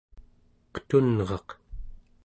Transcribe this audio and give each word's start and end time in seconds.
qetunraq 0.73 1.47